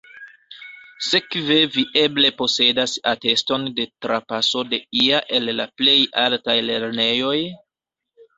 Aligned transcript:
Sekve 1.07 1.57
vi 1.75 1.83
eble 2.03 2.31
posedas 2.39 2.95
ateston 3.11 3.67
de 3.81 3.85
trapaso 4.07 4.65
de 4.71 4.81
ia 5.03 5.21
el 5.41 5.47
la 5.61 5.69
plej 5.83 5.97
altaj 6.25 6.59
lernejoj? 6.73 7.37